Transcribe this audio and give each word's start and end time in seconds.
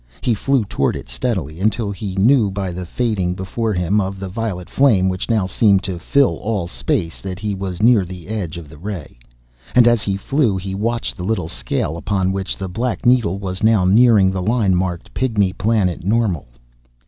He 0.21 0.33
flew 0.33 0.65
toward 0.65 0.95
it 0.95 1.07
steadily, 1.07 1.59
until 1.59 1.91
he 1.91 2.15
knew, 2.15 2.49
by 2.49 2.71
the 2.71 2.87
fading 2.87 3.35
before 3.35 3.71
him 3.71 4.01
of 4.01 4.19
the 4.19 4.29
violet 4.29 4.67
flame 4.67 5.09
which 5.09 5.29
now 5.29 5.45
seemed 5.45 5.83
to 5.83 5.99
fill 5.99 6.37
all 6.37 6.65
space, 6.65 7.19
that 7.21 7.37
he 7.37 7.53
was 7.53 7.83
near 7.83 8.03
the 8.03 8.27
edge 8.27 8.57
of 8.57 8.67
the 8.67 8.79
ray. 8.79 9.19
And 9.75 9.87
as 9.87 10.01
he 10.01 10.17
flew, 10.17 10.57
he 10.57 10.73
watched 10.73 11.17
the 11.17 11.23
little 11.23 11.49
scale, 11.49 11.97
upon 11.97 12.31
which 12.31 12.57
the 12.57 12.67
black 12.67 13.05
needle 13.05 13.37
was 13.37 13.61
now 13.61 13.85
nearing 13.85 14.31
the 14.31 14.41
line 14.41 14.73
marked, 14.73 15.13
"Pygmy 15.13 15.53
Planet 15.55 16.03
Normal." 16.03 16.47